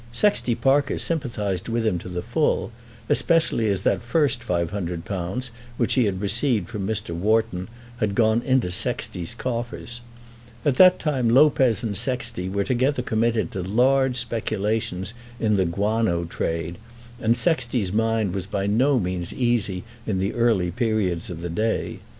Sexty 0.11 0.55
Parker 0.55 0.97
sympathised 0.97 1.69
with 1.69 1.85
him 1.85 1.99
to 1.99 2.09
the 2.09 2.23
full, 2.23 2.71
especially 3.07 3.67
as 3.69 3.83
that 3.83 4.01
first 4.01 4.39
£500, 4.39 5.51
which 5.77 5.93
he 5.93 6.05
had 6.05 6.19
received 6.21 6.69
from 6.69 6.87
Mr. 6.87 7.11
Wharton, 7.13 7.67
had 7.97 8.15
gone 8.15 8.41
into 8.41 8.71
Sexty's 8.71 9.35
coffers. 9.35 10.01
At 10.65 10.77
that 10.77 10.97
time 10.97 11.29
Lopez 11.29 11.83
and 11.83 11.95
Sexty 11.95 12.49
were 12.49 12.63
together 12.63 13.03
committed 13.03 13.51
to 13.51 13.61
large 13.61 14.17
speculations 14.17 15.13
in 15.39 15.55
the 15.55 15.65
guano 15.65 16.23
trade, 16.25 16.79
and 17.21 17.37
Sexty's 17.37 17.93
mind 17.93 18.33
was 18.33 18.47
by 18.47 18.65
no 18.65 18.97
means 18.99 19.31
easy 19.31 19.83
in 20.07 20.17
the 20.17 20.33
early 20.33 20.71
periods 20.71 21.29
of 21.29 21.41
the 21.41 21.49
day. 21.49 21.99